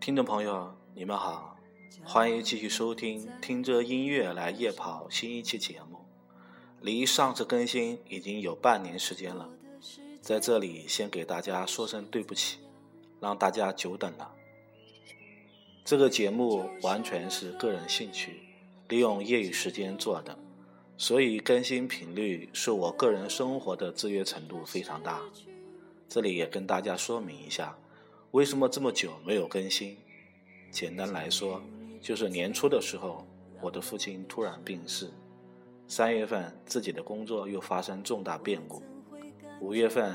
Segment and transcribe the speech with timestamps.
[0.00, 1.58] 听众朋友，你们好，
[2.02, 5.98] 欢迎继续收听《听着音乐来夜跑》新一期节目。
[6.80, 9.50] 离上次更新已经有半年时间了，
[10.22, 12.60] 在这里先给大家说声对不起，
[13.20, 14.32] 让大家久等了。
[15.84, 18.40] 这个节目完全是个人兴趣，
[18.88, 20.38] 利用业余时间做的，
[20.96, 25.20] 所以更新频率是我个人生活的制约程度非常大。
[26.08, 27.76] 这里也跟大家说明一下。
[28.32, 29.96] 为什么这么久没有更新？
[30.70, 31.60] 简单来说，
[32.00, 33.26] 就是年初的时候，
[33.60, 35.10] 我的父亲突然病逝。
[35.88, 38.80] 三月份自己的工作又发生重大变故，
[39.60, 40.14] 五月份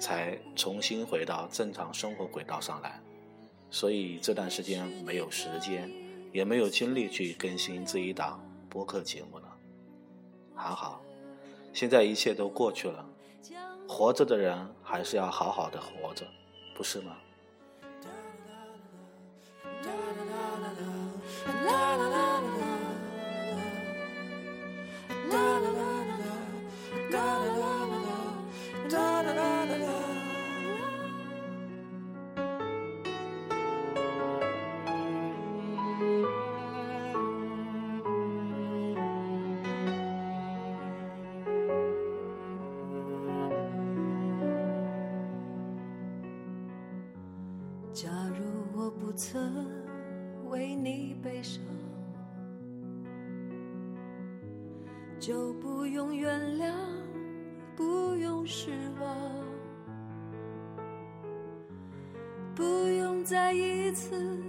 [0.00, 3.00] 才重新回到正常生活轨道上来。
[3.70, 5.88] 所以这段时间没有时间，
[6.32, 9.56] 也没有精力去更新这一档播客节目了。
[10.56, 11.00] 还好，
[11.72, 13.08] 现在一切都过去了，
[13.86, 16.26] 活着的人还是要好好的活着。
[16.76, 17.16] 不是吗？
[49.32, 49.66] 曾
[50.50, 51.60] 为你悲伤，
[55.18, 56.72] 就不用原谅，
[57.74, 58.70] 不用失
[59.00, 59.16] 望，
[62.54, 64.40] 不用再一次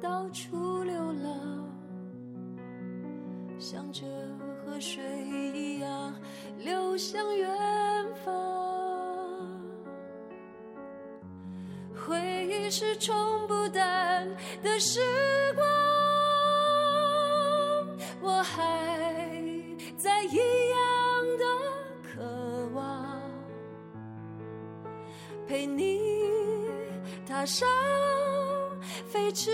[0.00, 1.68] 到处流浪，
[3.58, 4.06] 像这
[4.64, 5.04] 河水
[5.54, 6.14] 一样
[6.56, 7.46] 流向远
[12.64, 14.26] 你是冲不淡
[14.62, 14.98] 的时
[15.54, 15.66] 光，
[18.22, 18.56] 我还
[19.98, 20.36] 在一
[20.70, 20.78] 样
[21.36, 21.44] 的
[22.02, 22.22] 渴
[22.72, 23.20] 望，
[25.46, 26.00] 陪你
[27.26, 27.68] 踏上
[29.08, 29.50] 飞驰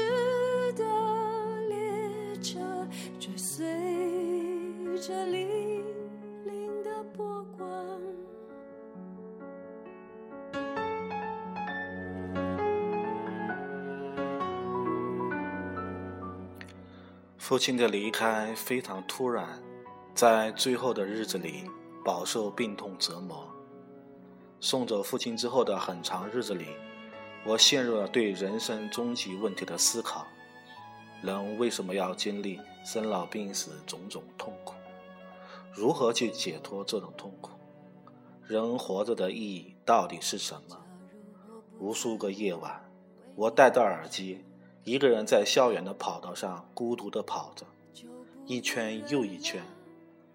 [17.50, 19.60] 父亲的离开非常突然，
[20.14, 21.64] 在最后的日子里
[22.04, 23.44] 饱受病痛折磨。
[24.60, 26.66] 送走父亲之后的很长日子里，
[27.44, 30.28] 我陷入了对人生终极问题的思考：
[31.22, 34.74] 人为什么要经历生老病死种种痛苦？
[35.74, 37.50] 如何去解脱这种痛苦？
[38.46, 40.80] 人活着的意义到底是什么？
[41.80, 42.80] 无数个夜晚，
[43.34, 44.44] 我戴着耳机。
[44.84, 47.66] 一个人在校园的跑道上孤独地跑着，
[48.46, 49.62] 一圈又一圈，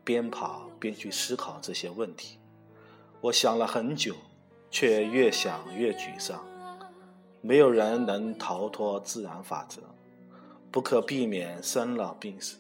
[0.04, 2.38] 边跑边去思考这些问题。
[3.22, 4.14] 我想了很久，
[4.70, 6.46] 却越想越沮丧。
[7.42, 9.82] 没有人能逃脱自然法则，
[10.72, 12.58] 不可避免生老病死。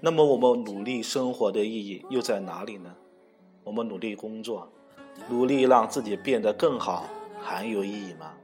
[0.00, 2.94] 那么我们努力生活的意义又在哪里呢？
[3.64, 4.68] 我们努力工作，
[5.28, 7.08] 努力让自己变得更好，
[7.40, 8.34] 还有意义吗？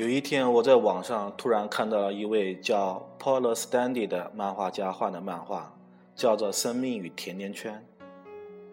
[0.00, 5.70] 有一天，我在网上突然看到了一位叫 Paul Stanley 的漫画家画的漫画，
[6.16, 7.86] 叫做《生命与甜甜圈》。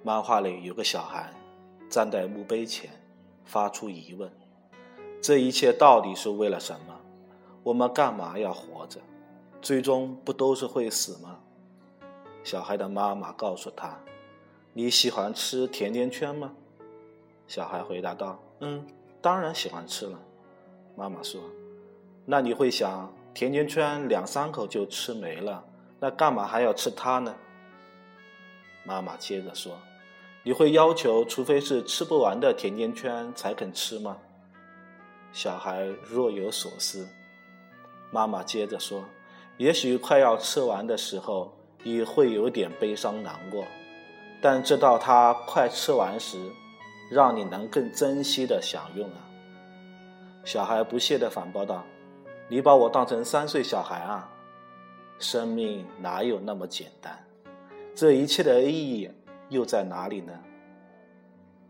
[0.04, 1.30] 漫画里有个小孩
[1.90, 2.90] 站在墓碑前，
[3.44, 4.32] 发出疑问：
[5.22, 6.96] 这一切到底是为了什么？
[7.62, 9.02] 我们干嘛要活着？
[9.62, 11.40] 最终不都是会死吗？
[12.42, 14.00] 小孩的妈妈告诉他
[14.72, 16.54] ：“你喜欢吃甜甜圈吗？”
[17.50, 18.88] 小孩回答道：“嗯，
[19.22, 20.18] 当然喜欢吃了。”
[20.98, 21.40] 妈妈说
[22.26, 25.64] ：“那你会想，甜甜圈两三口就吃没了，
[26.00, 27.36] 那干嘛还要吃它呢？”
[28.84, 29.78] 妈妈接着说
[30.42, 34.18] ：“你会要求，除非是吃不完的甜甜圈才肯吃吗？”
[35.32, 37.08] 小孩若有所思。
[38.10, 39.06] 妈妈接着说
[39.58, 43.64] ：“也许快要吃完的时候，你会有点悲伤难过，
[44.42, 46.40] 但直到它快吃完时，
[47.12, 49.26] 让你能更珍惜的享用啊。”
[50.48, 51.84] 小孩不屑地反驳道
[52.48, 54.32] ：“你把我当成三岁小孩啊！
[55.20, 57.22] 生命哪有那么简单？
[57.94, 59.12] 这一切的意义
[59.50, 60.32] 又在哪里呢？”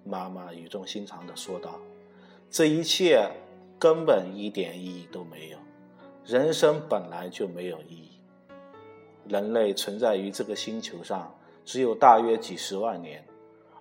[0.06, 1.80] 妈妈语重心长地说道
[2.52, 3.28] ：“这一切
[3.80, 5.58] 根本一点意义都没有。
[6.24, 8.20] 人生本来就没有意义。
[9.28, 11.36] 人类存在于这个星球上
[11.66, 13.26] 只有大约几十万年，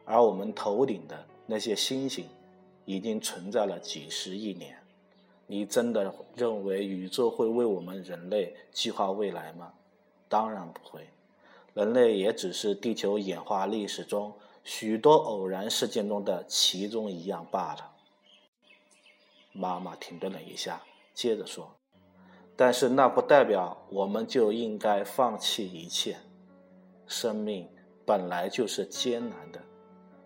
[0.06, 2.24] 而我们头顶的那些星星
[2.86, 4.74] 已经存在了几十亿年。
[5.46, 9.72] 你真的认为宇宙会为我们人类计划未来吗？
[10.28, 11.08] 当然不会。
[11.72, 14.34] 人类也只是地球演化历史中
[14.64, 17.92] 许多偶然事件中的其中一样罢了。
[19.52, 20.82] 妈妈停顿了一下，
[21.14, 21.70] 接着说
[22.56, 26.16] ：“但是那不代表我们就应该放弃一切。
[27.06, 27.68] 生命
[28.04, 29.62] 本来就是艰难的，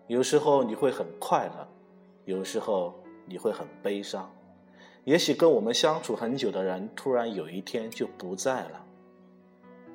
[0.07, 1.67] 有时候你会很快乐，
[2.25, 2.95] 有时候
[3.27, 4.27] 你会很悲伤。”
[5.03, 8.85] 也许跟我们相处很久的人，突然有一天就不在了。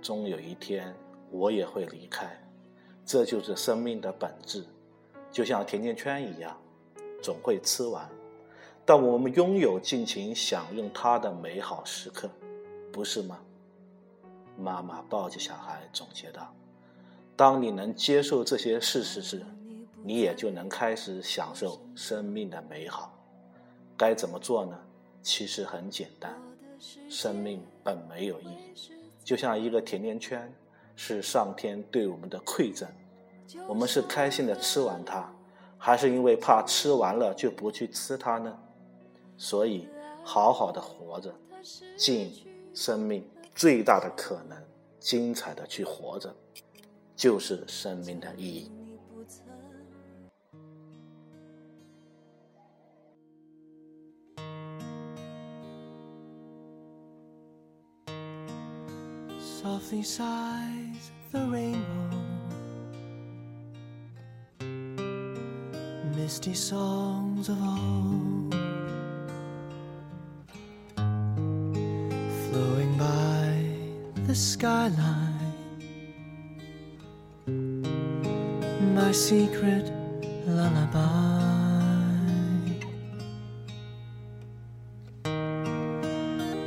[0.03, 0.93] 终有一天，
[1.31, 2.26] 我也会离开，
[3.05, 4.64] 这就是生命的本质，
[5.31, 6.56] 就像甜甜圈一样，
[7.23, 8.08] 总会吃完。
[8.85, 12.29] 但我们拥有尽情享用它的美好时刻，
[12.93, 13.38] 不是吗？
[14.59, 16.52] 妈妈抱着小孩总结道
[17.37, 19.44] ：“当你能接受这些事实时，
[20.02, 23.12] 你也就能开始享受生命的美好。
[23.97, 24.76] 该怎么做呢？”
[25.26, 26.40] 其实很简单，
[27.11, 28.93] 生命本没有意义，
[29.25, 30.55] 就像一个甜甜圈，
[30.94, 32.88] 是上天对我们的馈赠。
[33.67, 35.28] 我们是开心的吃完它，
[35.76, 38.56] 还是因为怕吃完了就不去吃它呢？
[39.37, 39.88] 所以，
[40.23, 41.34] 好好的活着，
[41.96, 42.32] 尽
[42.73, 44.56] 生命最大的可能，
[45.00, 46.32] 精彩的去活着，
[47.17, 48.70] 就是生命的意义。
[59.87, 62.19] Softly sighs the rainbow.
[66.17, 68.53] Misty songs of old
[72.50, 73.62] flowing by
[74.27, 75.55] the skyline.
[78.93, 79.93] My secret
[80.49, 80.97] lullaby.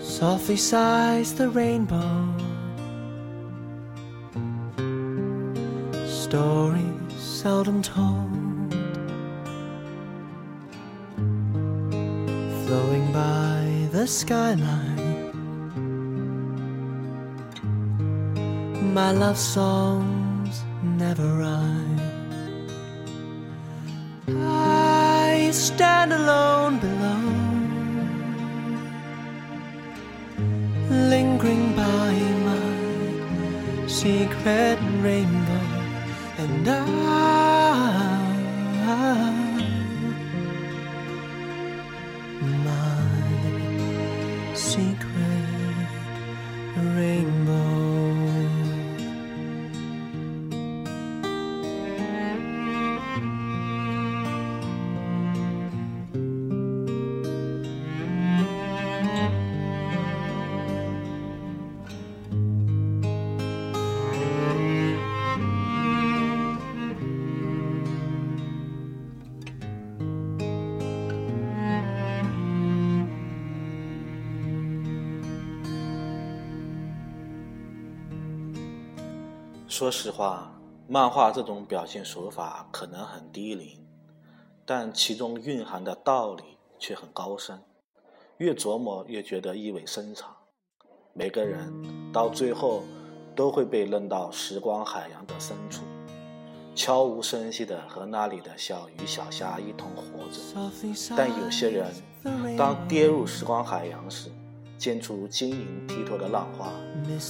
[0.01, 2.48] Softly sighs the rainbow.
[6.29, 8.71] Stories seldom told,
[12.65, 15.33] flowing by the skyline.
[18.93, 21.99] My love songs never rhyme.
[24.27, 27.23] I stand alone below,
[31.09, 32.11] lingering by
[32.49, 35.48] my secret rainbow
[42.41, 43.19] my
[44.55, 45.28] secret
[79.79, 80.51] 说实话，
[80.89, 83.79] 漫画这种表现手法可能很低龄，
[84.65, 86.43] 但其中蕴含的道理
[86.77, 87.57] 却很高深，
[88.39, 90.35] 越琢磨越觉得意味深长。
[91.13, 92.83] 每个人到最后
[93.33, 95.85] 都会被扔到时光海洋的深处，
[96.75, 101.15] 悄无声息地和那里的小鱼小虾一同活着。
[101.15, 101.89] 但有些人，
[102.57, 104.29] 当跌入时光海洋时，
[104.77, 106.69] 溅出晶莹剔透的浪花，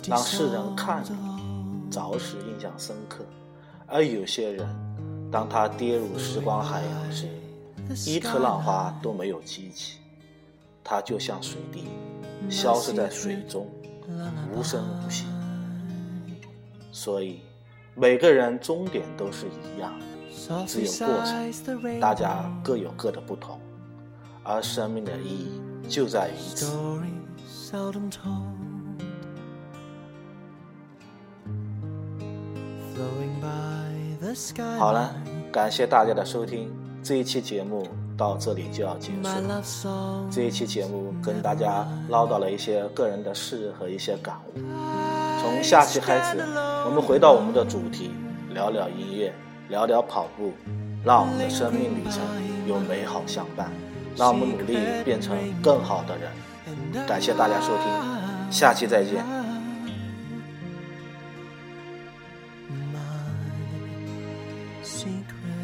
[0.08, 1.49] 让世人看你。
[1.90, 3.26] 着实印象深刻，
[3.88, 4.68] 而有些人，
[5.32, 7.28] 当他跌入时光海洋时，
[8.10, 9.98] 一颗浪花都没有激起，
[10.84, 11.86] 他就像水滴，
[12.50, 13.68] 消失在水中，
[14.54, 15.26] 无声无息。
[16.92, 17.42] 所以，
[17.96, 20.00] 每个人终点都是一样，
[20.68, 23.60] 只有过程，大家各有各的不同，
[24.44, 26.68] 而生命的意义就在于此。
[34.78, 35.14] 好了，
[35.52, 37.88] 感谢大家的收听，这一期节目
[38.18, 39.64] 到这里就要结束了。
[40.30, 44.60] 这一期节目跟大家唠叨了一些个人的事和一些感悟。
[45.42, 46.38] 从下期开始，
[46.86, 48.12] 我们回到我们的主题，
[48.54, 49.34] 聊聊音乐，
[49.70, 50.52] 聊聊跑步，
[51.04, 52.22] 让我们的生命旅程
[52.68, 53.72] 有美好相伴。
[54.18, 57.06] 让我们努力变成更好的人。
[57.08, 59.39] 感谢大家收听，下期再见。
[64.90, 65.59] Secret